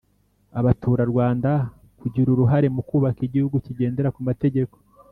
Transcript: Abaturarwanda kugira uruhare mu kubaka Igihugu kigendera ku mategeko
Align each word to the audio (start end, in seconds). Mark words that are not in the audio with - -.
Abaturarwanda 0.59 1.51
kugira 1.99 2.27
uruhare 2.31 2.67
mu 2.75 2.81
kubaka 2.89 3.21
Igihugu 3.27 3.55
kigendera 3.65 4.09
ku 4.15 4.21
mategeko 4.29 4.75